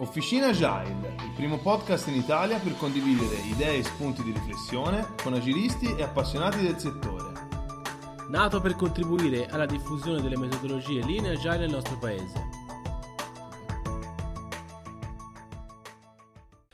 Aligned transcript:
Officina 0.00 0.46
Agile, 0.46 1.14
il 1.26 1.32
primo 1.36 1.58
podcast 1.58 2.08
in 2.08 2.14
Italia 2.14 2.58
per 2.58 2.74
condividere 2.78 3.34
idee 3.52 3.76
e 3.76 3.82
spunti 3.82 4.22
di 4.22 4.32
riflessione 4.32 5.08
con 5.22 5.34
agilisti 5.34 5.94
e 5.94 6.02
appassionati 6.02 6.62
del 6.62 6.78
settore. 6.78 7.32
nato 8.30 8.62
per 8.62 8.76
contribuire 8.76 9.46
alla 9.50 9.66
diffusione 9.66 10.22
delle 10.22 10.38
metodologie 10.38 11.04
linee 11.04 11.32
agile 11.32 11.58
nel 11.58 11.70
nostro 11.70 11.98
paese. 11.98 12.48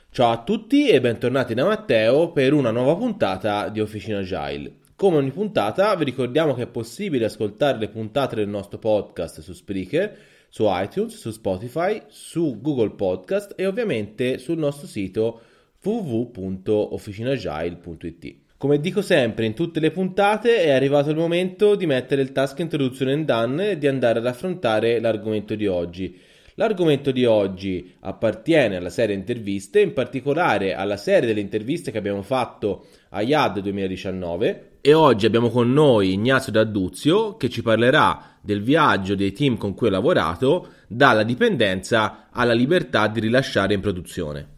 Ciao 0.09 0.31
a 0.31 0.43
tutti 0.43 0.87
e 0.87 1.01
bentornati 1.01 1.53
da 1.53 1.65
Matteo 1.65 2.31
per 2.31 2.53
una 2.53 2.71
nuova 2.71 2.95
puntata 2.95 3.67
di 3.67 3.81
Officina 3.81 4.19
Agile. 4.19 4.77
Come 4.95 5.17
ogni 5.17 5.31
puntata 5.31 5.93
vi 5.95 6.05
ricordiamo 6.05 6.53
che 6.53 6.61
è 6.61 6.67
possibile 6.67 7.25
ascoltare 7.25 7.77
le 7.77 7.89
puntate 7.89 8.35
del 8.35 8.47
nostro 8.47 8.77
podcast 8.79 9.41
su 9.41 9.51
Spreaker, 9.51 10.17
su 10.49 10.65
iTunes, 10.67 11.15
su 11.15 11.31
Spotify, 11.31 12.01
su 12.07 12.59
Google 12.61 12.91
Podcast 12.91 13.53
e 13.55 13.65
ovviamente 13.65 14.37
sul 14.37 14.57
nostro 14.57 14.87
sito 14.87 15.41
www.officinagile.it. 15.81 18.35
Come 18.57 18.79
dico 18.79 19.03
sempre 19.03 19.45
in 19.45 19.53
tutte 19.53 19.79
le 19.79 19.91
puntate, 19.91 20.63
è 20.63 20.71
arrivato 20.71 21.11
il 21.11 21.15
momento 21.15 21.75
di 21.75 21.85
mettere 21.85 22.23
il 22.23 22.31
task 22.31 22.57
introduzione 22.59 23.13
and 23.13 23.25
done 23.25 23.71
e 23.71 23.77
di 23.77 23.85
andare 23.85 24.17
ad 24.17 24.25
affrontare 24.25 24.99
l'argomento 24.99 25.53
di 25.53 25.67
oggi. 25.67 26.19
L'argomento 26.55 27.11
di 27.11 27.23
oggi 27.23 27.93
appartiene 27.99 28.77
alla 28.77 28.89
serie 28.89 29.15
interviste, 29.15 29.79
in 29.79 29.93
particolare 29.93 30.73
alla 30.73 30.97
serie 30.97 31.27
delle 31.27 31.39
interviste 31.39 31.91
che 31.91 31.99
abbiamo 31.99 32.23
fatto 32.23 32.87
a 33.09 33.21
IAD 33.21 33.59
2019 33.59 34.71
e 34.81 34.93
oggi 34.93 35.25
abbiamo 35.25 35.49
con 35.49 35.71
noi 35.71 36.13
Ignazio 36.13 36.51
D'Adduzio 36.51 37.35
che 37.35 37.49
ci 37.49 37.61
parlerà 37.61 38.36
del 38.47 38.63
viaggio 38.63 39.13
dei 39.13 39.33
team 39.33 39.57
con 39.57 39.73
cui 39.73 39.87
ha 39.89 39.91
lavorato 39.91 40.69
dalla 40.87 41.23
dipendenza 41.23 42.29
alla 42.31 42.53
libertà 42.53 43.09
di 43.09 43.19
rilasciare 43.19 43.73
in 43.73 43.81
produzione. 43.81 44.55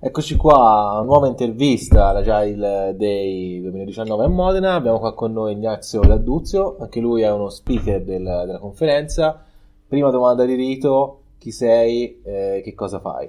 Eccoci 0.00 0.36
qua, 0.36 1.02
nuova 1.04 1.28
intervista 1.28 2.08
all'Agile 2.08 2.94
Day 2.96 3.60
2019 3.60 4.24
a 4.24 4.28
Modena. 4.28 4.74
Abbiamo 4.74 4.98
qua 4.98 5.14
con 5.14 5.32
noi 5.32 5.52
Ignazio 5.52 6.00
D'Adduzio, 6.00 6.78
anche 6.80 7.00
lui 7.00 7.20
è 7.20 7.30
uno 7.30 7.50
speaker 7.50 8.02
del- 8.02 8.22
della 8.46 8.58
conferenza. 8.58 9.44
Prima 9.86 10.10
domanda 10.10 10.46
di 10.46 10.54
rito, 10.54 11.20
chi 11.38 11.50
sei, 11.52 12.20
eh, 12.22 12.62
che 12.64 12.74
cosa 12.74 12.98
fai? 12.98 13.28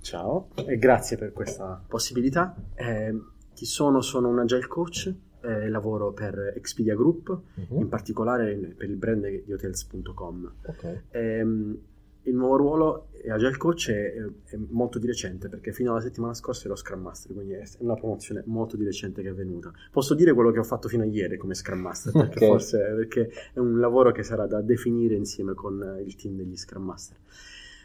Ciao 0.00 0.48
e 0.54 0.78
grazie 0.78 1.18
per 1.18 1.32
questa 1.34 1.82
possibilità. 1.86 2.54
Eh, 2.74 3.14
chi 3.54 3.66
sono? 3.66 4.00
Sono 4.00 4.28
un 4.28 4.38
agile 4.40 4.66
coach, 4.66 5.14
eh, 5.42 5.68
lavoro 5.68 6.12
per 6.12 6.52
Expedia 6.56 6.94
Group, 6.94 7.40
in 7.70 7.88
particolare 7.88 8.54
per 8.76 8.88
il 8.88 8.96
brand 8.96 9.26
di 9.44 9.52
hotels.com. 9.52 10.52
Ok. 10.66 11.02
Ehm, 11.10 11.78
il 12.24 12.36
nuovo 12.36 12.56
ruolo 12.56 13.08
è 13.10 13.30
agile 13.30 13.56
coach 13.56 13.90
è, 13.90 14.14
è 14.44 14.56
molto 14.68 15.00
di 15.00 15.08
recente 15.08 15.48
perché 15.48 15.72
fino 15.72 15.90
alla 15.90 16.00
settimana 16.00 16.34
scorsa 16.34 16.66
ero 16.66 16.76
Scrum 16.76 17.00
Master, 17.02 17.32
quindi 17.34 17.54
è 17.54 17.64
una 17.78 17.94
promozione 17.94 18.44
molto 18.46 18.76
di 18.76 18.84
recente 18.84 19.22
che 19.22 19.28
è 19.28 19.30
avvenuta. 19.32 19.72
Posso 19.90 20.14
dire 20.14 20.32
quello 20.32 20.52
che 20.52 20.60
ho 20.60 20.64
fatto 20.64 20.86
fino 20.86 21.02
a 21.02 21.06
ieri 21.06 21.36
come 21.36 21.54
Scrum 21.54 21.80
Master 21.80 22.12
perché 22.28 22.44
Ok. 22.44 22.50
forse 22.50 22.78
perché 22.78 23.28
è 23.52 23.58
un 23.58 23.80
lavoro 23.80 24.12
che 24.12 24.22
sarà 24.22 24.46
da 24.46 24.60
definire 24.60 25.16
insieme 25.16 25.54
con 25.54 25.82
eh, 25.82 26.02
il 26.02 26.14
team 26.14 26.36
degli 26.36 26.56
Scrum 26.56 26.84
Master. 26.84 27.16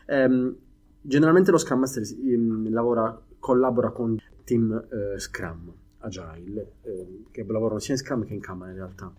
Ehm, 0.05 0.55
generalmente 1.01 1.49
lo 1.49 1.57
Scrum 1.57 1.79
Master 1.79 2.03
ehm, 2.03 2.71
lavora, 2.71 3.19
collabora 3.39 3.89
con 3.89 4.17
team 4.43 4.71
eh, 4.91 5.19
Scrum 5.19 5.73
Agile 5.99 6.73
ehm, 6.83 7.25
che 7.31 7.43
lavorano 7.47 7.79
sia 7.79 7.93
in 7.93 7.99
Scrum 7.99 8.25
che 8.25 8.33
in 8.33 8.41
Kanban 8.41 8.69
in 8.69 8.75
realtà. 8.75 9.13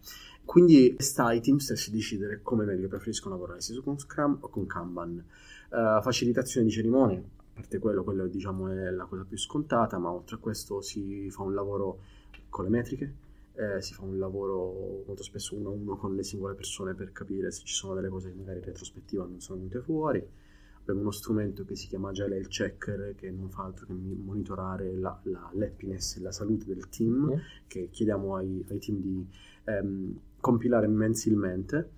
Quindi 0.44 0.96
sta 0.98 1.26
ai 1.26 1.40
team 1.40 1.58
stessi 1.58 1.90
decidere 1.90 2.40
come 2.42 2.64
meglio 2.64 2.88
preferiscono 2.88 3.34
lavorare, 3.34 3.60
se 3.60 3.78
con 3.82 3.98
Scrum 3.98 4.38
o 4.40 4.48
con 4.48 4.66
Kanban. 4.66 5.18
Eh, 5.18 6.00
facilitazione 6.02 6.66
di 6.66 6.72
cerimonie, 6.72 7.18
a 7.18 7.22
parte 7.54 7.78
quello, 7.78 8.02
quello 8.02 8.26
diciamo 8.26 8.68
è 8.68 8.90
la 8.90 9.04
cosa 9.04 9.24
più 9.28 9.36
scontata, 9.36 9.98
ma 9.98 10.10
oltre 10.10 10.36
a 10.36 10.38
questo 10.38 10.80
si 10.80 11.28
fa 11.30 11.42
un 11.42 11.54
lavoro 11.54 12.00
con 12.48 12.64
le 12.64 12.70
metriche, 12.70 13.14
eh, 13.54 13.82
si 13.82 13.92
fa 13.92 14.04
un 14.04 14.18
lavoro 14.18 15.02
molto 15.06 15.22
spesso 15.22 15.54
uno 15.56 15.68
a 15.68 15.72
uno 15.72 15.96
con 15.96 16.14
le 16.14 16.22
singole 16.22 16.54
persone 16.54 16.94
per 16.94 17.12
capire 17.12 17.50
se 17.50 17.62
ci 17.64 17.74
sono 17.74 17.94
delle 17.94 18.08
cose 18.08 18.30
che 18.30 18.36
magari 18.36 18.60
in 18.60 18.64
retrospettiva 18.64 19.26
non 19.26 19.40
sono 19.40 19.58
venute 19.58 19.80
fuori. 19.80 20.26
Abbiamo 20.88 21.08
uno 21.08 21.10
strumento 21.10 21.64
che 21.64 21.76
si 21.76 21.86
chiama 21.86 22.08
Agile 22.08 22.46
Checker 22.48 23.14
che 23.14 23.30
non 23.30 23.50
fa 23.50 23.64
altro 23.64 23.84
che 23.86 23.92
monitorare 23.92 24.94
la, 24.94 25.18
la 25.24 25.50
l'happiness 25.52 26.16
e 26.16 26.20
la 26.20 26.32
salute 26.32 26.64
del 26.64 26.88
team 26.88 27.26
Mm. 27.26 27.38
che 27.66 27.88
chiediamo 27.90 28.36
ai, 28.36 28.64
ai 28.70 28.78
team 28.78 28.98
di 29.00 29.26
ehm, 29.64 30.18
compilare 30.40 30.86
mensilmente. 30.86 31.90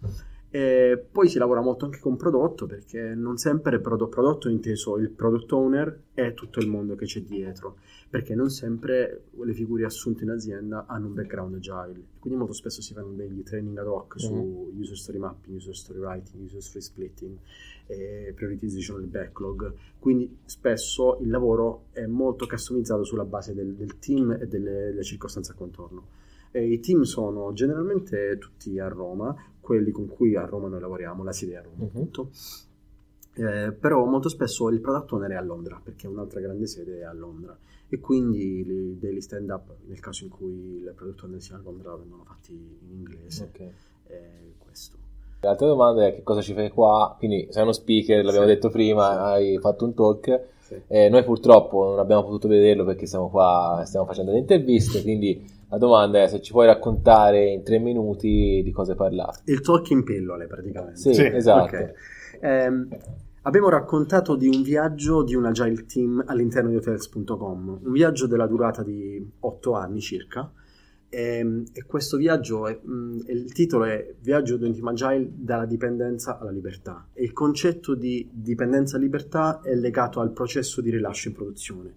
E 0.52 1.06
poi 1.10 1.28
si 1.28 1.38
lavora 1.38 1.60
molto 1.60 1.84
anche 1.84 2.00
con 2.00 2.16
prodotto 2.16 2.66
perché 2.66 3.14
non 3.14 3.36
sempre 3.36 3.78
prodo- 3.78 4.08
prodotto 4.08 4.48
è 4.48 4.50
inteso 4.50 4.96
il 4.96 5.10
product 5.10 5.52
owner 5.52 6.00
e 6.12 6.34
tutto 6.34 6.58
il 6.58 6.66
mondo 6.66 6.96
che 6.96 7.04
c'è 7.04 7.22
dietro 7.22 7.76
perché 8.10 8.34
non 8.34 8.50
sempre 8.50 9.26
le 9.30 9.54
figure 9.54 9.84
assunte 9.84 10.24
in 10.24 10.30
azienda 10.30 10.86
hanno 10.88 11.06
un 11.06 11.14
background 11.14 11.54
agile. 11.54 12.02
Quindi 12.18 12.36
molto 12.36 12.54
spesso 12.54 12.82
si 12.82 12.92
fanno 12.92 13.12
degli 13.12 13.44
training 13.44 13.78
ad 13.78 13.86
hoc 13.86 14.18
su 14.18 14.72
user 14.76 14.96
story 14.96 15.18
mapping, 15.18 15.56
user 15.56 15.76
story 15.76 16.00
writing, 16.00 16.42
user 16.42 16.60
story 16.60 16.82
splitting 16.82 17.38
e 17.86 18.32
prioritization 18.34 18.98
del 18.98 19.06
backlog. 19.06 19.72
Quindi 20.00 20.38
spesso 20.44 21.18
il 21.20 21.30
lavoro 21.30 21.84
è 21.92 22.04
molto 22.06 22.48
customizzato 22.48 23.04
sulla 23.04 23.24
base 23.24 23.54
del, 23.54 23.74
del 23.74 24.00
team 24.00 24.32
e 24.32 24.48
delle, 24.48 24.86
delle 24.86 25.04
circostanze 25.04 25.52
a 25.52 25.54
contorno. 25.54 26.18
E 26.50 26.66
I 26.66 26.80
team 26.80 27.02
sono 27.02 27.52
generalmente 27.52 28.36
tutti 28.38 28.76
a 28.80 28.88
Roma, 28.88 29.32
quelli 29.60 29.90
con 29.90 30.08
cui 30.08 30.36
a 30.36 30.44
Roma 30.44 30.68
noi 30.68 30.80
lavoriamo, 30.80 31.22
la 31.22 31.32
sede 31.32 31.52
è 31.52 31.56
a 31.56 31.62
Roma, 31.62 31.76
Mhm. 31.78 31.84
appunto. 31.86 32.30
Eh, 33.34 33.72
però 33.72 34.04
molto 34.06 34.28
spesso 34.28 34.68
il 34.70 34.80
product 34.80 35.12
owner 35.12 35.30
è 35.30 35.34
a 35.34 35.40
Londra, 35.42 35.80
perché 35.82 36.06
un'altra 36.06 36.40
grande 36.40 36.66
sede 36.66 36.98
è 37.00 37.02
a 37.04 37.12
Londra. 37.12 37.56
E 37.88 37.98
quindi 37.98 38.60
i 38.60 38.98
daily 38.98 39.20
stand 39.20 39.48
up, 39.50 39.74
nel 39.86 40.00
caso 40.00 40.24
in 40.24 40.30
cui 40.30 40.76
il 40.78 40.92
product 40.94 41.22
owner 41.24 41.40
sia 41.40 41.56
a 41.56 41.60
Londra, 41.62 41.94
vengono 41.96 42.24
fatti 42.24 42.52
in 42.52 42.92
inglese. 42.96 43.44
Ok. 43.44 43.60
Eh, 44.08 44.54
questo. 44.58 44.96
L'altra 45.42 45.66
domanda 45.66 46.06
è 46.06 46.14
che 46.14 46.22
cosa 46.22 46.42
ci 46.42 46.52
fai 46.52 46.70
qua? 46.70 47.14
Quindi 47.18 47.46
sei 47.50 47.62
uno 47.62 47.72
speaker, 47.72 48.22
l'abbiamo 48.24 48.46
Sì. 48.46 48.52
detto 48.52 48.68
prima, 48.68 49.22
hai 49.32 49.58
fatto 49.58 49.84
un 49.86 49.94
talk. 49.94 50.40
Sì. 50.60 50.80
Eh, 50.86 51.08
noi 51.08 51.24
purtroppo 51.24 51.84
non 51.88 51.98
abbiamo 51.98 52.22
potuto 52.24 52.46
vederlo 52.48 52.84
perché 52.84 53.06
siamo 53.06 53.30
qua, 53.30 53.82
stiamo 53.86 54.04
facendo 54.06 54.32
le 54.32 54.38
interviste, 54.38 55.02
quindi 55.02 55.42
la 55.70 55.78
domanda 55.78 56.22
è 56.22 56.28
se 56.28 56.40
ci 56.42 56.52
puoi 56.52 56.66
raccontare 56.66 57.46
in 57.50 57.62
tre 57.62 57.78
minuti 57.78 58.60
di 58.62 58.70
cosa 58.72 58.92
hai 58.92 58.96
parlato. 58.98 59.40
Il 59.44 59.60
talk 59.60 59.90
in 59.90 60.04
pillole 60.04 60.46
praticamente. 60.46 60.96
Sì, 60.98 61.22
esatto. 61.24 61.76
Ok. 61.76 61.92
Ehm, 62.40 62.88
abbiamo 63.42 63.68
raccontato 63.68 64.36
di 64.36 64.48
un 64.48 64.62
viaggio 64.62 65.22
di 65.22 65.34
un 65.34 65.46
agile 65.46 65.86
team 65.86 66.22
all'interno 66.26 66.70
di 66.70 66.76
hotels.com, 66.76 67.80
un 67.84 67.92
viaggio 67.92 68.26
della 68.26 68.46
durata 68.46 68.82
di 68.82 69.24
8 69.40 69.72
anni 69.74 70.00
circa. 70.00 70.50
Ehm, 71.12 71.64
E, 71.72 71.84
questo 71.86 72.16
viaggio, 72.16 72.68
è- 72.68 72.78
mh, 72.80 73.24
il 73.28 73.52
titolo 73.52 73.84
è 73.84 74.14
Viaggio 74.20 74.56
di 74.56 74.64
un 74.64 74.72
team 74.72 74.86
agile 74.88 75.28
dalla 75.34 75.66
dipendenza 75.66 76.38
alla 76.38 76.50
libertà. 76.52 77.08
E 77.12 77.24
il 77.24 77.32
concetto 77.32 77.94
di 77.96 78.28
dipendenza 78.32 78.96
e 78.96 79.00
libertà 79.00 79.60
è 79.60 79.74
legato 79.74 80.20
al 80.20 80.30
processo 80.32 80.80
di 80.80 80.90
rilascio 80.90 81.28
in 81.28 81.34
produzione. 81.34 81.94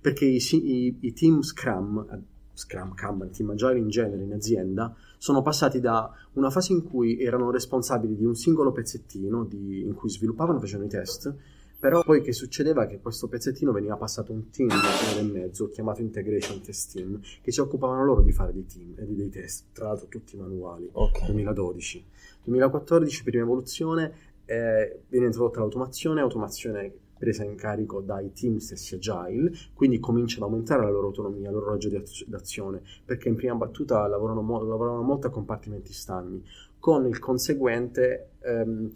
Perché 0.00 0.24
i, 0.24 0.38
i- 0.52 0.96
i 1.00 1.12
team 1.12 1.42
Scrum, 1.42 2.06
eh, 2.10 2.18
Scrum, 2.54 2.94
Kanban, 2.94 3.30
team 3.30 3.50
agile 3.50 3.78
in 3.78 3.88
genere 3.88 4.22
in 4.22 4.32
azienda, 4.32 4.94
sono 5.18 5.42
passati 5.42 5.80
da 5.80 6.10
una 6.34 6.50
fase 6.50 6.72
in 6.72 6.82
cui 6.84 7.20
erano 7.20 7.50
responsabili 7.50 8.16
di 8.16 8.24
un 8.24 8.34
singolo 8.34 8.72
pezzettino 8.72 9.44
di- 9.44 9.82
in 9.82 9.94
cui 9.94 10.08
sviluppavano 10.10 10.58
e 10.58 10.60
facevano 10.60 10.86
i 10.86 10.90
test, 10.90 11.34
però 11.78 12.02
poi 12.02 12.22
che 12.22 12.32
succedeva 12.32 12.86
che 12.86 13.00
questo 13.00 13.28
pezzettino 13.28 13.70
veniva 13.72 13.96
passato 13.96 14.32
a 14.32 14.34
un 14.36 14.48
team 14.50 14.68
di 14.68 14.74
un 14.74 14.80
anno 14.80 15.28
e 15.28 15.32
mezzo 15.40 15.68
chiamato 15.68 16.00
Integration 16.00 16.62
Test 16.62 16.94
Team, 16.94 17.20
che 17.42 17.52
si 17.52 17.60
occupavano 17.60 18.04
loro 18.04 18.22
di 18.22 18.32
fare 18.32 18.52
dei 18.54 18.64
team 18.66 18.94
e 18.96 19.04
di- 19.04 19.14
dei 19.16 19.28
test, 19.28 19.66
tra 19.72 19.88
l'altro 19.88 20.06
tutti 20.08 20.36
manuali. 20.36 20.88
Ok. 20.92 21.26
2012. 21.26 22.04
2014, 22.44 23.22
prima 23.22 23.42
evoluzione, 23.42 24.12
eh, 24.46 25.00
viene 25.08 25.26
introdotta 25.26 25.60
l'automazione, 25.60 26.20
automazione 26.20 26.92
presa 27.18 27.44
in 27.44 27.54
carico 27.54 28.00
dai 28.00 28.32
team 28.32 28.58
stessi 28.58 28.94
agile, 28.94 29.52
quindi 29.72 29.98
comincia 29.98 30.36
ad 30.36 30.42
aumentare 30.44 30.82
la 30.82 30.90
loro 30.90 31.08
autonomia, 31.08 31.48
il 31.48 31.54
loro 31.54 31.70
raggio 31.70 31.88
di 31.88 31.96
az- 31.96 32.24
d'azione, 32.26 32.82
perché 33.04 33.28
in 33.28 33.36
prima 33.36 33.54
battuta 33.54 34.06
lavorano, 34.06 34.42
mo- 34.42 34.62
lavoravano 34.62 35.02
molto 35.02 35.26
a 35.26 35.30
compartimenti 35.30 35.92
stagni. 35.92 36.42
con 36.84 37.06
il 37.06 37.18
conseguente 37.18 38.32
ehm, 38.40 38.90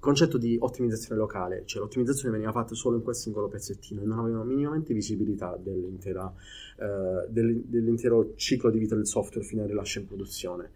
concetto 0.00 0.38
di 0.38 0.56
ottimizzazione 0.60 1.20
locale, 1.20 1.62
cioè 1.64 1.80
l'ottimizzazione 1.80 2.32
veniva 2.32 2.52
fatta 2.52 2.74
solo 2.74 2.96
in 2.96 3.02
quel 3.02 3.14
singolo 3.14 3.48
pezzettino 3.48 4.00
e 4.00 4.04
non 4.04 4.18
avevano 4.20 4.44
minimamente 4.44 4.94
visibilità 4.94 5.56
dell'intera, 5.60 6.32
eh, 6.76 7.26
del, 7.28 7.62
dell'intero 7.66 8.34
ciclo 8.36 8.70
di 8.70 8.78
vita 8.78 8.94
del 8.94 9.06
software 9.06 9.46
fino 9.46 9.62
al 9.62 9.68
rilascio 9.68 9.98
in 9.98 10.06
produzione. 10.06 10.70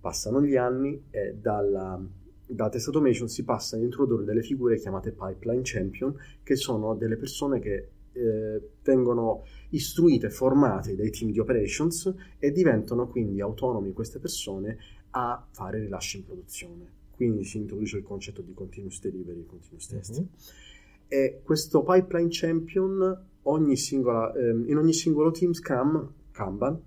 Passano 0.00 0.42
gli 0.42 0.56
anni 0.56 1.04
e 1.10 1.34
dalla, 1.40 2.00
da 2.48 2.68
Test 2.68 2.86
Automation 2.86 3.28
si 3.28 3.44
passa 3.44 3.76
ad 3.76 3.82
introdurre 3.82 4.24
delle 4.24 4.42
figure 4.42 4.78
chiamate 4.78 5.12
pipeline 5.12 5.62
champion, 5.62 6.14
che 6.42 6.56
sono 6.56 6.94
delle 6.94 7.16
persone 7.16 7.60
che 7.60 7.88
eh, 8.12 8.68
vengono 8.82 9.44
istruite, 9.70 10.30
formate 10.30 10.96
dai 10.96 11.10
team 11.10 11.30
di 11.30 11.38
operations 11.38 12.12
e 12.38 12.50
diventano 12.50 13.06
quindi 13.06 13.40
autonomi 13.40 13.92
queste 13.92 14.18
persone 14.18 14.78
a 15.10 15.46
fare 15.50 15.80
rilascio 15.80 16.16
in 16.16 16.24
produzione 16.24 16.96
quindi 17.18 17.42
si 17.42 17.56
introduce 17.56 17.96
il 17.96 18.04
concetto 18.04 18.42
di 18.42 18.54
continuous 18.54 19.00
delivery, 19.00 19.44
continuous 19.44 19.88
testing. 19.88 20.28
Mm-hmm. 20.28 21.08
E 21.08 21.40
questo 21.42 21.82
pipeline 21.82 22.28
champion, 22.30 23.24
ogni 23.42 23.76
singola, 23.76 24.32
ehm, 24.34 24.68
in 24.68 24.76
ogni 24.76 24.92
singolo 24.92 25.32
team 25.32 25.50
Scrum, 25.50 26.12
Kanban, 26.30 26.80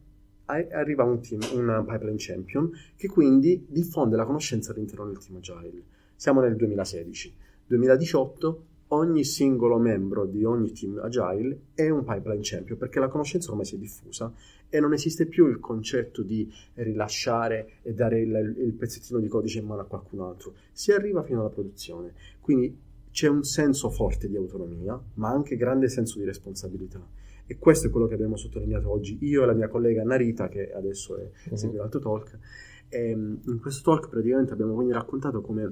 arriva 0.71 1.03
un, 1.03 1.21
team, 1.21 1.42
un 1.53 1.83
pipeline 1.86 2.18
champion 2.18 2.71
che 2.95 3.07
quindi 3.07 3.65
diffonde 3.68 4.15
la 4.15 4.25
conoscenza 4.25 4.71
all'interno 4.71 5.06
del 5.06 5.18
team 5.18 5.38
agile. 5.38 5.83
Siamo 6.15 6.42
nel 6.42 6.56
2016. 6.56 7.33
2018 7.68 8.65
ogni 8.89 9.24
singolo 9.24 9.77
membro 9.77 10.25
di 10.25 10.44
ogni 10.44 10.71
team 10.74 11.00
agile 11.01 11.59
è 11.74 11.89
un 11.89 12.03
pipeline 12.03 12.42
champion 12.44 12.77
perché 12.77 13.00
la 13.00 13.07
conoscenza 13.07 13.50
ormai 13.50 13.65
si 13.65 13.75
è 13.75 13.77
diffusa 13.77 14.33
e 14.69 14.80
non 14.80 14.94
esiste 14.94 15.25
più 15.25 15.48
il 15.48 15.59
concetto 15.59 16.21
di 16.21 16.51
rilasciare 16.75 17.74
e 17.81 17.94
dare 17.94 18.21
il, 18.21 18.56
il 18.57 18.74
pezzettino 18.74 19.19
di 19.19 19.27
codice 19.27 19.59
in 19.59 19.65
mano 19.65 19.81
a 19.81 19.86
qualcun 19.86 20.21
altro. 20.21 20.54
Si 20.71 20.92
arriva 20.92 21.24
fino 21.24 21.42
alla 21.42 21.50
produzione. 21.50 22.13
Quindi 22.39 22.77
c'è 23.12 23.28
un 23.28 23.44
senso 23.44 23.90
forte 23.90 24.28
di 24.28 24.36
autonomia, 24.36 25.00
ma 25.16 25.30
anche 25.30 25.56
grande 25.56 25.90
senso 25.90 26.18
di 26.18 26.25
responsabilità. 26.25 27.06
E 27.46 27.58
questo 27.58 27.88
è 27.88 27.90
quello 27.90 28.08
che 28.08 28.13
abbiamo 28.13 28.38
sottolineato 28.38 28.90
oggi 28.90 29.18
io 29.22 29.44
e 29.44 29.46
la 29.46 29.54
mia 29.54 29.68
collega 29.68 30.04
Narita, 30.04 30.48
che 30.48 30.72
adesso 30.72 31.18
è, 31.18 31.30
uh-huh. 31.50 31.56
segue 31.56 31.78
l'altro 31.78 32.00
talk. 32.00 32.38
E, 32.88 33.10
ehm, 33.10 33.42
in 33.46 33.60
questo 33.60 33.92
talk 33.92 34.10
praticamente 34.10 34.54
abbiamo 34.54 34.74
quindi 34.74 34.94
raccontato 34.94 35.42
come 35.42 35.72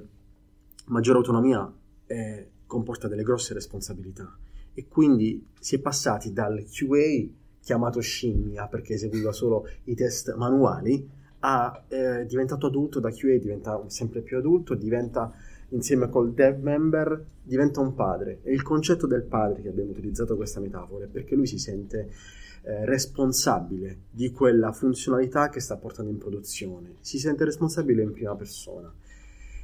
maggiore 0.86 1.18
autonomia 1.18 1.72
è 2.06 2.46
comporta 2.66 3.08
delle 3.08 3.22
grosse 3.22 3.54
responsabilità 3.54 4.36
e 4.72 4.86
quindi 4.88 5.46
si 5.58 5.76
è 5.76 5.80
passati 5.80 6.32
dal 6.32 6.64
QA 6.64 7.26
chiamato 7.60 8.00
scimmia 8.00 8.66
perché 8.66 8.94
eseguiva 8.94 9.32
solo 9.32 9.66
i 9.84 9.94
test 9.94 10.34
manuali 10.34 11.08
a 11.40 11.84
eh, 11.88 12.26
diventato 12.26 12.66
adulto 12.66 13.00
da 13.00 13.10
QA 13.10 13.38
diventa 13.38 13.82
sempre 13.86 14.20
più 14.20 14.38
adulto 14.38 14.74
diventa 14.74 15.32
insieme 15.70 16.08
col 16.08 16.32
dev 16.32 16.60
member 16.60 17.24
diventa 17.42 17.80
un 17.80 17.94
padre 17.94 18.40
e 18.42 18.52
il 18.52 18.62
concetto 18.62 19.06
del 19.06 19.22
padre 19.22 19.62
che 19.62 19.68
abbiamo 19.68 19.90
utilizzato 19.90 20.36
questa 20.36 20.60
metafora 20.60 21.04
è 21.04 21.08
perché 21.08 21.34
lui 21.34 21.46
si 21.46 21.58
sente 21.58 22.10
eh, 22.62 22.84
responsabile 22.84 24.02
di 24.10 24.30
quella 24.30 24.72
funzionalità 24.72 25.48
che 25.48 25.60
sta 25.60 25.76
portando 25.76 26.10
in 26.10 26.18
produzione 26.18 26.96
si 27.00 27.18
sente 27.18 27.44
responsabile 27.44 28.02
in 28.02 28.12
prima 28.12 28.34
persona 28.36 28.92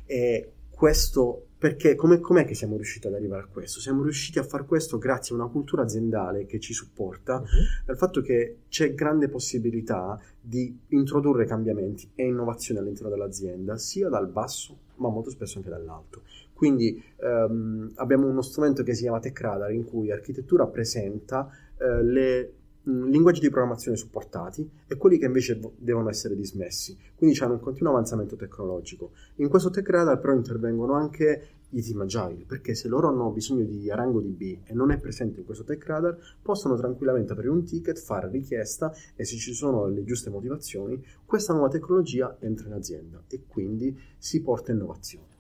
e 0.05 0.53
questo 0.71 1.47
perché 1.59 1.95
come, 1.95 2.21
com'è 2.21 2.45
che 2.45 2.55
siamo 2.55 2.77
riusciti 2.77 3.07
ad 3.07 3.15
arrivare 3.15 3.45
a 3.45 3.47
questo? 3.47 3.81
Siamo 3.81 4.03
riusciti 4.03 4.39
a 4.39 4.43
fare 4.43 4.67
questo 4.67 4.99
grazie 4.99 5.35
a 5.35 5.39
una 5.39 5.49
cultura 5.49 5.83
aziendale 5.83 6.45
che 6.45 6.61
ci 6.61 6.75
supporta, 6.75 7.37
uh-huh. 7.37 7.85
dal 7.87 7.97
fatto 7.97 8.21
che 8.21 8.59
c'è 8.69 8.93
grande 8.93 9.29
possibilità 9.29 10.21
di 10.39 10.79
introdurre 10.89 11.47
cambiamenti 11.47 12.11
e 12.15 12.27
innovazioni 12.27 12.79
all'interno 12.79 13.09
dell'azienda, 13.09 13.79
sia 13.79 14.11
dal 14.11 14.29
basso, 14.29 14.79
ma 14.97 15.09
molto 15.09 15.31
spesso 15.31 15.59
anche 15.59 15.71
dall'alto. 15.71 16.23
Quindi 16.53 17.03
um, 17.19 17.91
abbiamo 17.97 18.27
uno 18.27 18.43
strumento 18.43 18.83
che 18.83 18.95
si 18.95 19.03
chiama 19.03 19.21
TechRadar, 19.21 19.73
in 19.73 19.85
cui 19.85 20.11
architettura 20.11 20.67
presenta 20.67 21.49
uh, 21.79 22.03
le 22.03 22.53
Mm, 22.89 23.11
linguaggi 23.11 23.41
di 23.41 23.51
programmazione 23.51 23.97
supportati 23.97 24.69
e 24.87 24.97
quelli 24.97 25.19
che 25.19 25.27
invece 25.27 25.59
devono 25.77 26.09
essere 26.09 26.37
dismessi. 26.37 26.97
Quindi 27.17 27.35
c'è 27.35 27.45
un 27.47 27.59
continuo 27.59 27.91
avanzamento 27.91 28.37
tecnologico. 28.37 29.11
In 29.37 29.49
questo 29.49 29.71
Tech 29.71 29.89
Radar 29.89 30.21
però 30.21 30.33
intervengono 30.33 30.93
anche 30.95 31.56
i 31.71 31.83
team 31.83 32.01
agile, 32.03 32.45
perché 32.47 32.75
se 32.75 32.89
loro 32.89 33.09
hanno 33.09 33.31
bisogno 33.31 33.65
di 33.65 33.91
ArangoDB 33.91 34.41
e 34.65 34.73
non 34.73 34.91
è 34.91 34.99
presente 34.99 35.41
in 35.41 35.47
questo 35.47 35.65
Tech 35.65 35.85
Radar, 35.87 36.17
possono 36.41 36.77
tranquillamente 36.77 37.33
aprire 37.33 37.51
un 37.51 37.65
ticket, 37.65 37.99
fare 37.99 38.29
richiesta 38.31 38.93
e 39.15 39.25
se 39.25 39.37
ci 39.37 39.53
sono 39.53 39.87
le 39.87 40.05
giuste 40.05 40.31
motivazioni, 40.31 41.03
questa 41.25 41.53
nuova 41.53 41.69
tecnologia 41.69 42.37
entra 42.41 42.67
in 42.67 42.73
azienda 42.75 43.23
e 43.29 43.43
quindi 43.47 43.99
si 44.17 44.43
porta 44.43 44.73
innovazione. 44.73 45.35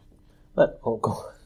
Beh, 0.52 0.78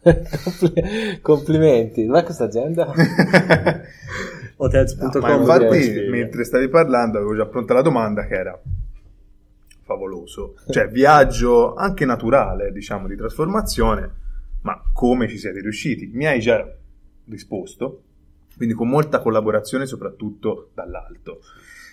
complimenti, 1.21 2.07
ma 2.07 2.23
questa 2.23 2.45
azienda? 2.45 2.93
hotels.com. 4.57 5.21
No, 5.21 5.21
ma 5.21 5.35
infatti, 5.35 6.07
mentre 6.09 6.45
stavi 6.45 6.69
parlando, 6.69 7.19
avevo 7.19 7.35
già 7.35 7.47
pronta 7.47 7.75
la 7.75 7.83
domanda 7.83 8.25
che 8.27 8.35
era 8.35 8.59
favoloso. 9.83 10.55
Cioè, 10.69 10.89
viaggio 10.89 11.75
anche 11.75 12.05
naturale, 12.05 12.71
diciamo, 12.71 13.09
di 13.09 13.17
trasformazione, 13.17 14.11
ma 14.63 14.83
come 14.93 15.29
ci 15.29 15.39
siete 15.39 15.61
riusciti? 15.61 16.11
Mi 16.13 16.27
hai 16.27 16.41
già 16.41 16.67
risposto, 17.27 18.03
quindi 18.57 18.75
con 18.75 18.89
molta 18.89 19.21
collaborazione, 19.21 19.87
soprattutto 19.87 20.71
dall'alto. 20.75 21.41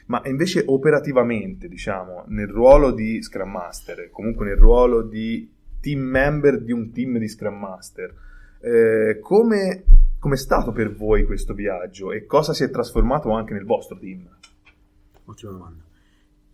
Ma 0.08 0.22
invece 0.26 0.64
operativamente, 0.66 1.68
diciamo, 1.68 2.26
nel 2.28 2.48
ruolo 2.48 2.92
di 2.92 3.22
Scrum 3.22 3.50
Master, 3.50 4.10
comunque 4.10 4.46
nel 4.46 4.58
ruolo 4.58 5.02
di 5.02 5.52
team 5.82 6.00
member 6.00 6.62
di 6.62 6.72
un 6.72 6.92
team 6.92 7.18
di 7.18 7.28
Scrum 7.28 7.58
Master, 7.58 8.14
eh, 8.62 9.20
come 9.20 9.84
Com'è 10.20 10.38
stato 10.38 10.72
per 10.72 10.96
voi 10.96 11.26
questo 11.26 11.54
viaggio 11.54 12.12
e 12.12 12.26
cosa 12.26 12.52
si 12.52 12.64
è 12.64 12.72
trasformato 12.72 13.30
anche 13.32 13.54
nel 13.54 13.66
vostro 13.66 13.98
team? 14.00 14.28
Ottima 15.26 15.52
domanda. 15.52 15.84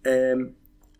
Eh, 0.01 0.53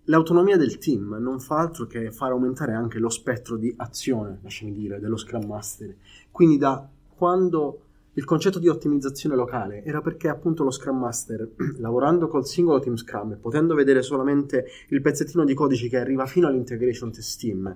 l'autonomia 0.05 0.57
del 0.57 0.77
team 0.77 1.17
non 1.19 1.39
fa 1.39 1.59
altro 1.59 1.85
che 1.85 2.11
far 2.11 2.31
aumentare 2.31 2.73
anche 2.73 3.00
lo 3.00 3.09
spettro 3.09 3.57
di 3.57 3.73
azione, 3.77 4.39
lasciami 4.41 4.73
dire, 4.73 5.00
dello 5.00 5.17
Scrum 5.17 5.45
Master. 5.45 5.95
Quindi 6.31 6.57
da 6.57 6.88
quando 7.15 7.79
il 8.13 8.25
concetto 8.25 8.59
di 8.59 8.67
ottimizzazione 8.67 9.35
locale 9.35 9.83
era 9.83 10.01
perché 10.01 10.27
appunto 10.27 10.63
lo 10.63 10.71
Scrum 10.71 11.00
Master, 11.00 11.50
lavorando 11.79 12.27
col 12.27 12.45
singolo 12.45 12.79
team 12.79 12.95
Scrum 12.95 13.33
e 13.33 13.35
potendo 13.38 13.75
vedere 13.75 14.01
solamente 14.01 14.65
il 14.89 15.01
pezzettino 15.01 15.44
di 15.44 15.53
codice 15.53 15.88
che 15.88 15.97
arriva 15.97 16.25
fino 16.25 16.47
all'integration 16.47 17.11
test 17.11 17.39
team, 17.39 17.75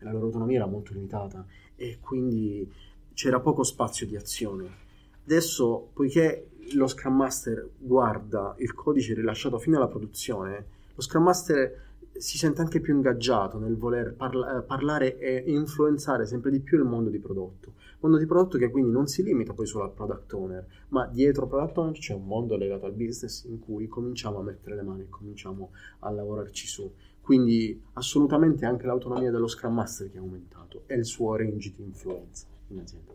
la 0.00 0.12
loro 0.12 0.26
autonomia 0.26 0.56
era 0.56 0.66
molto 0.66 0.92
limitata 0.92 1.44
e 1.74 1.98
quindi 2.00 2.70
c'era 3.14 3.40
poco 3.40 3.62
spazio 3.62 4.06
di 4.06 4.16
azione. 4.16 4.86
Adesso, 5.24 5.90
poiché 5.92 6.50
lo 6.72 6.86
Scrum 6.86 7.16
Master 7.16 7.68
guarda 7.78 8.54
il 8.58 8.74
codice 8.74 9.14
rilasciato 9.14 9.58
fino 9.58 9.76
alla 9.76 9.88
produzione, 9.88 10.76
lo 10.98 11.04
Scrum 11.04 11.22
Master 11.22 11.86
si 12.12 12.38
sente 12.38 12.60
anche 12.60 12.80
più 12.80 12.92
ingaggiato 12.92 13.60
nel 13.60 13.76
voler 13.76 14.14
parla- 14.14 14.62
parlare 14.62 15.16
e 15.18 15.44
influenzare 15.46 16.26
sempre 16.26 16.50
di 16.50 16.58
più 16.58 16.76
il 16.76 16.84
mondo 16.84 17.08
di 17.08 17.20
prodotto. 17.20 17.74
Mondo 18.00 18.18
di 18.18 18.26
prodotto 18.26 18.58
che 18.58 18.68
quindi 18.68 18.90
non 18.90 19.06
si 19.06 19.22
limita 19.22 19.52
poi 19.52 19.66
solo 19.66 19.84
al 19.84 19.92
product 19.92 20.32
owner, 20.32 20.66
ma 20.88 21.06
dietro 21.06 21.46
product 21.46 21.78
owner 21.78 21.92
c'è 21.92 22.14
un 22.14 22.26
mondo 22.26 22.56
legato 22.56 22.86
al 22.86 22.94
business 22.94 23.44
in 23.44 23.60
cui 23.60 23.86
cominciamo 23.86 24.40
a 24.40 24.42
mettere 24.42 24.74
le 24.74 24.82
mani 24.82 25.02
e 25.02 25.08
cominciamo 25.08 25.70
a 26.00 26.10
lavorarci 26.10 26.66
su. 26.66 26.92
Quindi 27.20 27.80
assolutamente 27.92 28.66
anche 28.66 28.86
l'autonomia 28.86 29.30
dello 29.30 29.46
Scrum 29.46 29.74
Master 29.74 30.10
che 30.10 30.16
è 30.16 30.20
aumentato 30.20 30.82
e 30.86 30.96
il 30.96 31.04
suo 31.04 31.36
range 31.36 31.72
di 31.76 31.84
influenza 31.84 32.46
in 32.68 32.80
azienda. 32.80 33.12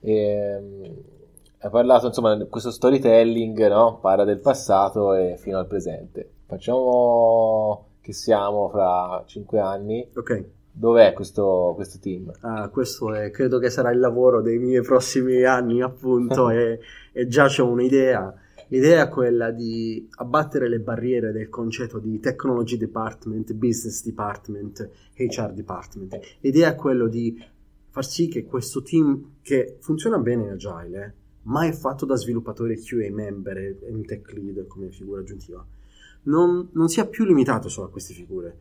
E, 0.00 0.14
ehm, 0.14 0.94
hai 1.58 1.70
parlato 1.70 2.06
insomma 2.06 2.42
questo 2.46 2.70
storytelling, 2.70 3.68
no? 3.68 3.98
Parla 4.00 4.24
del 4.24 4.38
passato 4.38 5.12
e 5.14 5.36
fino 5.36 5.58
al 5.58 5.66
presente. 5.66 6.40
Facciamo 6.52 7.86
che 8.02 8.12
siamo 8.12 8.68
fra 8.68 9.24
cinque 9.26 9.58
anni. 9.58 10.06
Ok. 10.14 10.44
Dov'è 10.70 11.14
questo, 11.14 11.72
questo 11.74 11.98
team? 11.98 12.30
Ah, 12.40 12.68
questo 12.68 13.14
è, 13.14 13.30
credo 13.30 13.58
che 13.58 13.70
sarà 13.70 13.90
il 13.90 13.98
lavoro 13.98 14.42
dei 14.42 14.58
miei 14.58 14.82
prossimi 14.82 15.44
anni, 15.44 15.80
appunto, 15.80 16.50
e, 16.52 16.78
e 17.10 17.26
già 17.26 17.46
ho 17.46 17.66
un'idea. 17.66 18.34
L'idea 18.68 19.04
è 19.04 19.08
quella 19.08 19.50
di 19.50 20.06
abbattere 20.16 20.68
le 20.68 20.80
barriere 20.80 21.32
del 21.32 21.48
concetto 21.48 21.98
di 21.98 22.20
technology 22.20 22.76
department, 22.76 23.54
business 23.54 24.04
department, 24.04 24.90
HR 25.14 25.52
department. 25.54 26.18
L'idea 26.40 26.72
è 26.72 26.74
quella 26.74 27.08
di 27.08 27.42
far 27.88 28.04
sì 28.04 28.28
che 28.28 28.44
questo 28.44 28.82
team 28.82 29.36
che 29.40 29.78
funziona 29.80 30.18
bene 30.18 30.42
in 30.42 30.50
Agile, 30.50 31.02
eh, 31.02 31.12
ma 31.44 31.66
è 31.66 31.72
fatto 31.72 32.04
da 32.04 32.16
sviluppatori 32.16 32.78
QA 32.78 33.10
member 33.10 33.56
e 33.56 33.78
un 33.88 34.04
tech 34.04 34.30
lead 34.32 34.66
come 34.66 34.90
figura 34.90 35.20
aggiuntiva, 35.20 35.66
non, 36.24 36.68
non 36.72 36.88
sia 36.88 37.06
più 37.06 37.24
limitato 37.24 37.68
solo 37.68 37.88
a 37.88 37.90
queste 37.90 38.14
figure. 38.14 38.56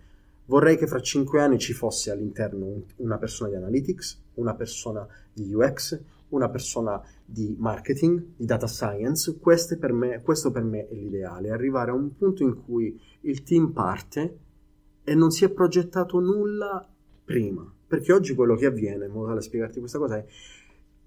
Vorrei 0.46 0.78
che 0.78 0.88
fra 0.88 1.02
cinque 1.02 1.42
anni 1.42 1.60
ci 1.60 1.74
fosse 1.74 2.12
all'interno 2.12 2.84
una 2.98 3.18
persona 3.18 3.50
di 3.52 3.56
analytics, 3.56 4.22
una 4.36 4.54
persona 4.54 5.08
di 5.32 5.54
UX, 5.54 6.00
una 6.30 6.50
persona 6.50 7.02
di 7.24 7.56
marketing, 7.58 8.34
di 8.36 8.46
data 8.46 8.68
science. 8.68 9.34
Per 9.36 9.94
me, 9.94 10.22
questo 10.22 10.52
per 10.52 10.64
me 10.64 10.88
è 10.88 10.94
l'ideale, 10.94 11.52
arrivare 11.52 11.92
a 11.92 11.94
un 11.94 12.16
punto 12.16 12.44
in 12.44 12.62
cui 12.64 13.00
il 13.22 13.44
team 13.44 13.72
parte 13.72 14.40
e 15.04 15.16
non 15.16 15.32
si 15.32 15.46
è 15.46 15.50
progettato 15.50 16.20
nulla 16.20 16.88
prima. 17.24 17.72
Perché 17.88 18.14
oggi 18.14 18.34
quello 18.34 18.56
che 18.56 18.66
avviene, 18.66 19.06
in 19.06 19.12
modo 19.12 19.28
tale 19.28 19.40
da 19.40 19.46
spiegarti 19.46 19.80
questa 19.80 20.00
cosa, 20.00 20.18
è 20.18 20.26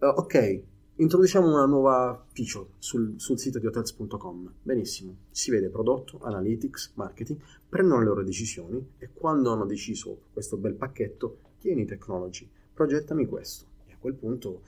uh, 0.01 0.07
ok, 0.07 0.63
introduciamo 0.97 1.49
una 1.49 1.67
nuova 1.67 2.25
feature 2.33 2.67
sul, 2.79 3.15
sul 3.17 3.39
sito 3.39 3.59
di 3.59 3.67
hotels.com. 3.67 4.53
Benissimo, 4.63 5.17
si 5.31 5.51
vede 5.51 5.69
prodotto, 5.69 6.21
analytics, 6.23 6.93
marketing, 6.95 7.41
prendono 7.69 8.01
le 8.01 8.07
loro 8.07 8.23
decisioni 8.23 8.93
e 8.99 9.11
quando 9.13 9.51
hanno 9.51 9.67
deciso 9.67 10.19
questo 10.33 10.57
bel 10.57 10.75
pacchetto, 10.75 11.39
tieni 11.59 11.85
technology, 11.85 12.49
progettami 12.73 13.27
questo. 13.27 13.65
E 13.89 13.93
a 13.95 13.97
quel 13.99 14.15
punto 14.15 14.63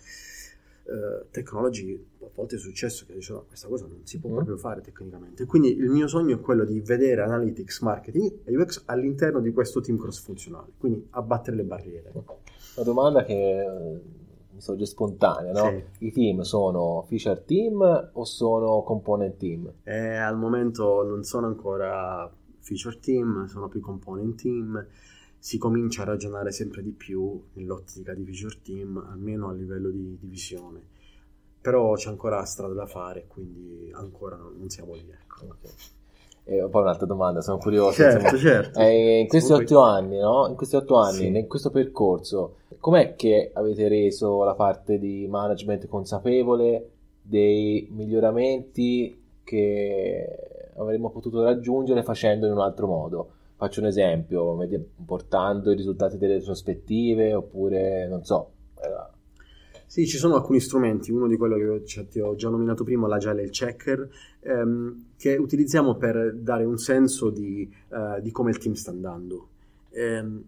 uh, 0.84 1.26
technology 1.30 2.04
a 2.20 2.30
volte 2.34 2.56
è 2.56 2.58
successo 2.58 3.06
che 3.06 3.14
diceva 3.14 3.44
questa 3.46 3.68
cosa 3.68 3.86
non 3.86 4.00
si 4.02 4.18
può 4.18 4.30
mm. 4.30 4.34
proprio 4.34 4.56
fare 4.56 4.80
tecnicamente. 4.80 5.44
Quindi 5.44 5.76
il 5.76 5.90
mio 5.90 6.08
sogno 6.08 6.36
è 6.36 6.40
quello 6.40 6.64
di 6.64 6.80
vedere 6.80 7.22
analytics, 7.22 7.80
marketing 7.82 8.40
e 8.42 8.56
UX 8.56 8.82
all'interno 8.86 9.40
di 9.40 9.52
questo 9.52 9.80
team 9.80 9.96
cross 9.96 10.20
funzionale, 10.20 10.72
quindi 10.76 11.06
abbattere 11.10 11.56
le 11.56 11.62
barriere. 11.62 12.10
Una 12.12 12.84
domanda 12.84 13.24
che 13.24 14.24
mi 14.56 14.62
sorge 14.62 14.86
spontanea, 14.86 15.52
no? 15.52 15.68
Sì. 15.68 16.06
I 16.06 16.12
team 16.12 16.40
sono 16.40 17.04
feature 17.06 17.44
team 17.44 18.10
o 18.12 18.24
sono 18.24 18.82
component 18.82 19.36
team? 19.36 19.70
Eh, 19.84 20.16
al 20.16 20.36
momento 20.38 21.04
non 21.04 21.22
sono 21.22 21.46
ancora 21.46 22.30
feature 22.60 22.98
team, 22.98 23.46
sono 23.46 23.68
più 23.68 23.80
component 23.80 24.40
team. 24.40 24.86
Si 25.38 25.58
comincia 25.58 26.02
a 26.02 26.06
ragionare 26.06 26.50
sempre 26.50 26.82
di 26.82 26.90
più 26.90 27.40
nell'ottica 27.52 28.14
di 28.14 28.24
feature 28.24 28.58
team, 28.62 28.96
almeno 28.96 29.48
a 29.48 29.52
livello 29.52 29.90
di 29.90 30.16
divisione. 30.18 30.80
Però 31.60 31.94
c'è 31.94 32.08
ancora 32.08 32.42
strada 32.44 32.72
da 32.72 32.86
fare, 32.86 33.26
quindi 33.28 33.90
ancora 33.92 34.36
non 34.36 34.68
siamo 34.70 34.94
lì. 34.94 35.08
Ecco. 35.10 35.44
Okay. 35.44 35.70
E 36.48 36.68
poi 36.70 36.82
un'altra 36.82 37.06
domanda, 37.06 37.40
sono 37.40 37.58
curioso. 37.58 37.90
Certo, 37.90 38.22
insomma, 38.22 38.40
certo. 38.40 38.78
Eh, 38.78 39.18
in 39.18 39.26
questi 39.26 39.52
otto 39.52 39.80
anni, 39.80 40.16
no? 40.18 40.46
In 40.46 40.54
questi 40.54 40.76
otto 40.76 40.94
anni, 40.94 41.16
sì. 41.16 41.26
in 41.26 41.48
questo 41.48 41.70
percorso, 41.70 42.58
com'è 42.78 43.16
che 43.16 43.50
avete 43.52 43.88
reso 43.88 44.44
la 44.44 44.54
parte 44.54 45.00
di 45.00 45.26
management 45.28 45.88
consapevole 45.88 46.90
dei 47.20 47.88
miglioramenti 47.90 49.20
che 49.42 50.70
avremmo 50.76 51.10
potuto 51.10 51.42
raggiungere 51.42 52.04
facendo 52.04 52.46
in 52.46 52.52
un 52.52 52.60
altro 52.60 52.86
modo? 52.86 53.30
Faccio 53.56 53.80
un 53.80 53.86
esempio, 53.86 54.56
portando 55.04 55.72
i 55.72 55.76
risultati 55.76 56.16
delle 56.16 56.34
retrospettive 56.34 57.34
oppure, 57.34 58.06
non 58.06 58.22
so, 58.22 58.50
sì, 59.86 60.06
ci 60.06 60.18
sono 60.18 60.34
alcuni 60.34 60.60
strumenti, 60.60 61.12
uno 61.12 61.28
di 61.28 61.36
quelli 61.36 61.82
che 61.84 62.08
ti 62.08 62.18
ho 62.18 62.34
già 62.34 62.48
nominato 62.48 62.82
prima, 62.84 63.06
l'Agile 63.06 63.48
Checker, 63.48 64.08
ehm, 64.40 65.04
che 65.16 65.36
utilizziamo 65.36 65.94
per 65.94 66.34
dare 66.34 66.64
un 66.64 66.76
senso 66.76 67.30
di, 67.30 67.72
uh, 67.88 68.20
di 68.20 68.30
come 68.32 68.50
il 68.50 68.58
team 68.58 68.74
sta 68.74 68.90
andando. 68.90 69.48
Ehm, 69.90 70.42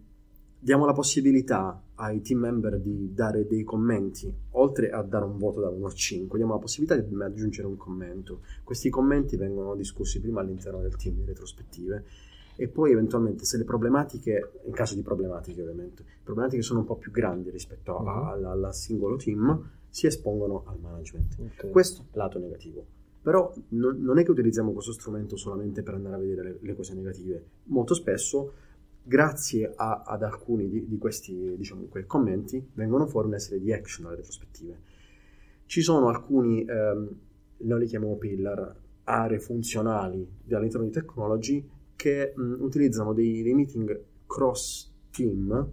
diamo 0.59 0.85
la 0.85 0.91
possibilità 0.91 1.81
ai 1.95 2.21
team 2.21 2.41
member 2.41 2.79
di 2.79 3.13
dare 3.13 3.47
dei 3.47 3.63
commenti, 3.63 4.33
oltre 4.51 4.89
a 4.89 5.01
dare 5.01 5.23
un 5.23 5.37
voto 5.37 5.61
da 5.61 5.69
1 5.69 5.87
a 5.87 5.91
5, 5.91 6.37
diamo 6.37 6.53
la 6.53 6.59
possibilità 6.59 6.97
di 6.97 7.21
aggiungere 7.21 7.67
un 7.67 7.77
commento. 7.77 8.41
Questi 8.63 8.89
commenti 8.89 9.37
vengono 9.37 9.73
discussi 9.75 10.19
prima 10.19 10.41
all'interno 10.41 10.81
del 10.81 10.95
team 10.97 11.15
di 11.15 11.25
retrospettive 11.25 12.03
e 12.59 12.67
poi 12.67 12.91
eventualmente 12.91 13.45
se 13.45 13.57
le 13.57 13.63
problematiche, 13.63 14.51
in 14.65 14.73
caso 14.73 14.93
di 14.93 15.01
problematiche 15.01 15.61
ovviamente, 15.61 16.03
problematiche 16.21 16.61
sono 16.61 16.79
un 16.79 16.85
po' 16.85 16.97
più 16.97 17.09
grandi 17.09 17.49
rispetto 17.49 17.93
uh-huh. 17.93 18.43
al, 18.45 18.69
singolo 18.73 19.15
team, 19.15 19.65
si 19.87 20.07
espongono 20.07 20.65
al 20.65 20.77
management. 20.77 21.37
Okay. 21.39 21.71
Questo 21.71 22.07
lato 22.11 22.37
negativo. 22.37 22.85
Però 23.21 23.53
non, 23.69 24.01
non, 24.01 24.19
è 24.19 24.25
che 24.25 24.31
utilizziamo 24.31 24.73
questo 24.73 24.91
strumento 24.91 25.37
solamente 25.37 25.83
per 25.83 25.93
andare 25.93 26.15
a 26.15 26.17
vedere 26.17 26.43
le, 26.43 26.57
le 26.59 26.75
cose 26.75 26.93
negative. 26.95 27.45
Molto 27.67 27.93
spesso, 27.93 28.51
grazie 29.03 29.71
a, 29.73 30.03
ad 30.05 30.21
alcuni 30.23 30.67
di, 30.67 30.85
di 30.85 30.97
questi 30.97 31.55
diciamo, 31.55 31.87
commenti, 32.07 32.61
vengono 32.73 33.07
fuori 33.07 33.27
una 33.27 33.39
serie 33.39 33.61
di 33.61 33.71
action 33.71 34.07
alle 34.07 34.17
retrospettive. 34.17 34.77
Ci 35.65 35.81
sono 35.81 36.09
alcuni, 36.09 36.65
ehm, 36.65 37.09
noi 37.59 37.79
li 37.79 37.85
chiamiamo 37.85 38.17
pillar, 38.17 38.75
aree 39.05 39.39
funzionali 39.39 40.27
all'interno 40.51 40.85
di 40.85 40.91
technology 40.91 41.77
che 41.99 42.31
mh, 42.33 42.55
utilizzano 42.59 43.11
dei, 43.11 43.43
dei, 43.43 43.53
meeting 43.53 44.03
cross 44.25 44.89
team 45.11 45.69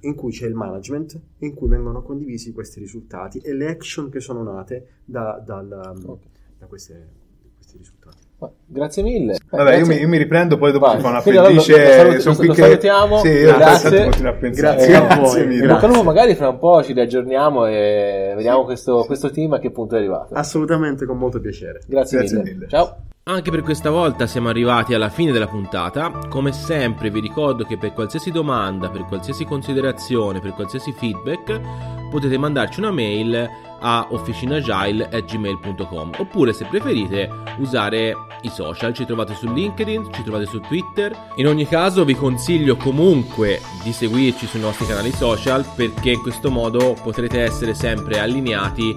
in 0.00 0.14
cui 0.14 0.30
c'è 0.30 0.46
il 0.46 0.54
management, 0.54 1.20
in 1.38 1.54
cui 1.54 1.68
vengono 1.68 2.02
condivisi 2.02 2.52
questi 2.52 2.78
risultati 2.78 3.38
e 3.38 3.52
le 3.52 3.68
action 3.68 4.08
che 4.08 4.20
sono 4.20 4.44
nate 4.44 5.00
da, 5.04 5.42
dal, 5.44 6.00
okay. 6.04 6.30
da 6.56 6.66
queste, 6.66 7.08
questi 7.56 7.78
risultati. 7.78 8.25
Grazie 8.68 9.02
mille. 9.02 9.38
Vabbè, 9.48 9.62
grazie. 9.62 9.80
Io, 9.80 9.86
mi, 9.86 10.00
io, 10.00 10.08
mi, 10.08 10.18
riprendo, 10.18 10.58
poi 10.58 10.72
dopo 10.72 10.86
Vai. 10.86 10.96
si 10.96 11.02
fa 11.02 11.08
una. 11.08 11.22
Lo, 11.24 11.48
lo, 11.48 12.12
lo, 12.12 12.54
salutiamo. 12.54 13.18
Sì, 13.18 13.40
grazie. 13.40 14.08
grazie. 14.08 14.50
grazie 14.50 14.94
a 14.94 15.16
voi. 15.16 15.58
Grazie. 15.58 16.02
magari 16.02 16.34
fra 16.34 16.50
un 16.50 16.58
po' 16.58 16.82
ci 16.82 16.92
riaggiorniamo 16.92 17.66
e 17.66 18.32
vediamo 18.36 18.60
sì, 18.60 18.64
questo, 18.64 19.00
sì. 19.00 19.06
questo 19.06 19.30
team 19.30 19.54
a 19.54 19.58
che 19.58 19.70
punto 19.70 19.94
è 19.94 19.98
arrivato. 19.98 20.34
Assolutamente, 20.34 21.06
con 21.06 21.16
molto 21.16 21.40
piacere. 21.40 21.80
Grazie, 21.86 22.18
grazie 22.18 22.38
mille. 22.38 22.52
mille. 22.52 22.68
Ciao. 22.68 22.96
Anche 23.28 23.50
per 23.50 23.62
questa 23.62 23.90
volta 23.90 24.26
siamo 24.26 24.50
arrivati 24.50 24.94
alla 24.94 25.08
fine 25.08 25.32
della 25.32 25.48
puntata. 25.48 26.12
Come 26.28 26.52
sempre 26.52 27.10
vi 27.10 27.20
ricordo 27.20 27.64
che 27.64 27.76
per 27.76 27.92
qualsiasi 27.92 28.30
domanda, 28.30 28.88
per 28.88 29.04
qualsiasi 29.06 29.44
considerazione, 29.44 30.40
per 30.40 30.52
qualsiasi 30.52 30.92
feedback 30.92 31.60
potete 32.08 32.38
mandarci 32.38 32.78
una 32.78 32.92
mail 32.92 33.48
a 33.80 34.06
officinagile.gmail.com 34.10 36.10
oppure 36.18 36.52
se 36.52 36.66
preferite 36.66 37.28
usare 37.58 38.14
i 38.42 38.48
social, 38.48 38.92
ci 38.92 39.04
trovate 39.04 39.34
su 39.34 39.52
LinkedIn, 39.52 40.12
ci 40.12 40.22
trovate 40.22 40.46
su 40.46 40.60
Twitter. 40.60 41.16
In 41.36 41.46
ogni 41.46 41.66
caso 41.66 42.04
vi 42.04 42.14
consiglio 42.14 42.76
comunque 42.76 43.60
di 43.82 43.92
seguirci 43.92 44.46
sui 44.46 44.60
nostri 44.60 44.86
canali 44.86 45.12
social 45.12 45.64
perché 45.74 46.10
in 46.10 46.22
questo 46.22 46.50
modo 46.50 46.94
potrete 47.02 47.42
essere 47.42 47.74
sempre 47.74 48.20
allineati 48.20 48.94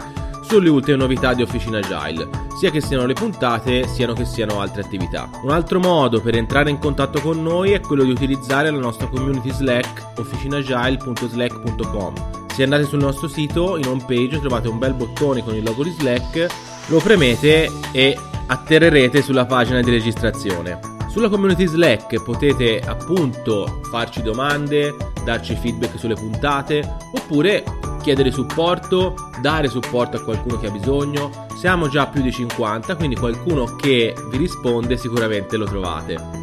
sulle 0.50 0.70
ultime 0.70 0.98
novità 0.98 1.34
di 1.36 1.44
Officina 1.44 1.78
Agile, 1.78 2.28
sia 2.58 2.72
che 2.72 2.82
siano 2.82 3.06
le 3.06 3.14
puntate, 3.14 3.88
siano 3.88 4.14
che 4.14 4.26
siano 4.26 4.60
altre 4.60 4.82
attività. 4.82 5.30
Un 5.44 5.52
altro 5.52 5.80
modo 5.80 6.20
per 6.22 6.36
entrare 6.36 6.72
in 6.72 6.80
contatto 6.80 7.22
con 7.22 7.44
noi 7.44 7.74
è 7.74 7.80
quello 7.80 8.04
di 8.04 8.10
utilizzare 8.10 8.72
la 8.72 8.80
nostra 8.80 9.06
community 9.08 9.52
Slack 9.52 10.18
officinagile.slack.com. 10.18 12.49
Se 12.60 12.66
andate 12.66 12.84
sul 12.84 13.00
nostro 13.00 13.30
sito, 13.30 13.78
in 13.78 13.88
home 13.88 14.04
page 14.06 14.38
trovate 14.42 14.68
un 14.68 14.80
bel 14.80 14.94
bottone 14.94 15.42
con 15.42 15.56
il 15.56 15.64
logo 15.64 15.82
di 15.82 15.92
Slack, 15.92 16.46
lo 16.88 17.00
premete 17.00 17.72
e 17.94 18.18
atterrerete 18.48 19.22
sulla 19.22 19.46
pagina 19.46 19.80
di 19.80 19.90
registrazione. 19.90 20.78
Sulla 21.08 21.30
community 21.30 21.66
Slack 21.66 22.22
potete 22.22 22.82
appunto 22.82 23.80
farci 23.90 24.22
domande, 24.22 24.94
darci 25.24 25.56
feedback 25.56 25.98
sulle 25.98 26.16
puntate 26.16 26.84
oppure 27.14 27.64
chiedere 28.02 28.30
supporto, 28.30 29.16
dare 29.42 29.70
supporto 29.70 30.18
a 30.18 30.22
qualcuno 30.22 30.60
che 30.60 30.68
ha 30.68 30.72
bisogno. 30.72 31.48
Siamo 31.56 31.88
già 31.88 32.08
più 32.08 32.22
di 32.22 32.34
50, 32.34 32.98
quindi 32.98 33.16
qualcuno 33.16 33.74
che 33.78 34.14
vi 34.30 34.38
risponde 34.38 34.98
sicuramente 34.98 35.56
lo 35.56 35.66
trovate. 35.66 36.39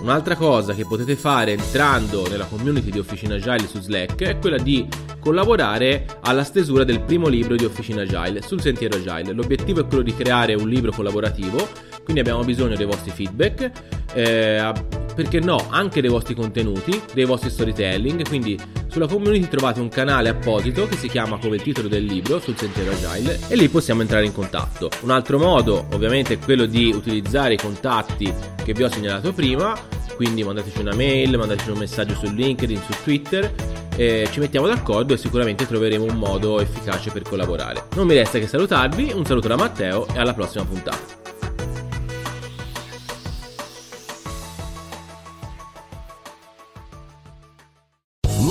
Un'altra 0.00 0.36
cosa 0.36 0.74
che 0.74 0.86
potete 0.86 1.16
fare 1.16 1.52
entrando 1.52 2.26
nella 2.28 2.46
community 2.46 2.90
di 2.90 2.98
Officina 2.98 3.34
Agile 3.34 3.66
su 3.66 3.80
Slack 3.80 4.22
è 4.22 4.38
quella 4.38 4.56
di 4.56 4.86
collaborare 5.20 6.06
alla 6.20 6.44
stesura 6.44 6.84
del 6.84 7.00
primo 7.00 7.26
libro 7.26 7.56
di 7.56 7.64
Officina 7.64 8.02
Agile 8.02 8.40
sul 8.40 8.60
sentiero 8.60 8.96
Agile. 8.96 9.32
L'obiettivo 9.32 9.80
è 9.80 9.86
quello 9.86 10.02
di 10.02 10.14
creare 10.14 10.54
un 10.54 10.68
libro 10.68 10.92
collaborativo, 10.92 11.68
quindi 12.04 12.20
abbiamo 12.20 12.44
bisogno 12.44 12.76
dei 12.76 12.86
vostri 12.86 13.10
feedback, 13.10 13.70
eh, 14.14 14.72
perché 15.18 15.40
no, 15.40 15.66
anche 15.70 16.00
dei 16.00 16.10
vostri 16.10 16.36
contenuti, 16.36 17.02
dei 17.12 17.24
vostri 17.24 17.50
storytelling, 17.50 18.24
quindi 18.28 18.56
sulla 18.86 19.08
community 19.08 19.48
trovate 19.48 19.80
un 19.80 19.88
canale 19.88 20.28
apposito 20.28 20.86
che 20.86 20.96
si 20.96 21.08
chiama 21.08 21.38
come 21.38 21.56
il 21.56 21.62
titolo 21.62 21.88
del 21.88 22.04
libro 22.04 22.38
sul 22.38 22.56
sentiero 22.56 22.92
Agile 22.92 23.36
e 23.48 23.56
lì 23.56 23.68
possiamo 23.68 24.02
entrare 24.02 24.26
in 24.26 24.32
contatto. 24.32 24.88
Un 25.00 25.10
altro 25.10 25.40
modo 25.40 25.88
ovviamente 25.90 26.34
è 26.34 26.38
quello 26.38 26.66
di 26.66 26.92
utilizzare 26.94 27.54
i 27.54 27.56
contatti 27.56 28.32
che 28.62 28.72
vi 28.74 28.84
ho 28.84 28.88
segnalato 28.88 29.32
prima, 29.32 29.76
quindi 30.14 30.44
mandateci 30.44 30.78
una 30.78 30.94
mail, 30.94 31.36
mandateci 31.36 31.70
un 31.70 31.78
messaggio 31.78 32.14
su 32.14 32.32
LinkedIn, 32.32 32.80
su 32.80 33.02
Twitter, 33.02 33.52
eh, 33.96 34.28
ci 34.30 34.38
mettiamo 34.38 34.68
d'accordo 34.68 35.14
e 35.14 35.16
sicuramente 35.16 35.66
troveremo 35.66 36.04
un 36.04 36.14
modo 36.14 36.60
efficace 36.60 37.10
per 37.10 37.22
collaborare. 37.22 37.86
Non 37.96 38.06
mi 38.06 38.14
resta 38.14 38.38
che 38.38 38.46
salutarvi, 38.46 39.10
un 39.16 39.24
saluto 39.24 39.48
da 39.48 39.56
Matteo 39.56 40.06
e 40.14 40.20
alla 40.20 40.32
prossima 40.32 40.64
puntata. 40.64 41.27